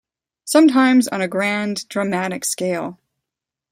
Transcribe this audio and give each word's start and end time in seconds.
Sometimes 0.45 1.07
on 1.09 1.21
a 1.21 1.27
grand, 1.27 1.87
dramatic 1.87 2.43
scale. 2.43 2.97